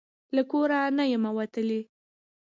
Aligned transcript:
له 0.35 0.41
کور 0.51 0.69
نه 0.97 1.03
یمه 1.13 1.31
وتلې 1.37 1.81